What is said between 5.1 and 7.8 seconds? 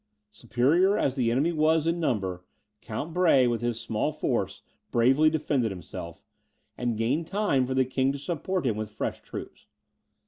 defended himself, and gained time for